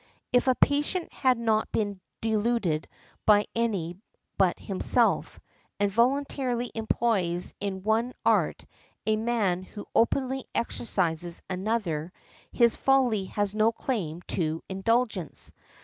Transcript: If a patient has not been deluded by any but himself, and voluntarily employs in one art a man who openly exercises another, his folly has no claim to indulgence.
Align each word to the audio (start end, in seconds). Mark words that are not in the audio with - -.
If 0.33 0.47
a 0.47 0.55
patient 0.55 1.13
has 1.13 1.37
not 1.37 1.71
been 1.71 2.01
deluded 2.21 2.87
by 3.23 3.45
any 3.55 3.97
but 4.35 4.59
himself, 4.59 5.39
and 5.79 5.91
voluntarily 5.91 6.71
employs 6.73 7.53
in 7.59 7.83
one 7.83 8.13
art 8.25 8.65
a 9.05 9.15
man 9.15 9.61
who 9.61 9.85
openly 9.93 10.45
exercises 10.55 11.43
another, 11.51 12.11
his 12.51 12.75
folly 12.75 13.25
has 13.25 13.53
no 13.53 13.71
claim 13.71 14.23
to 14.29 14.63
indulgence. 14.67 15.51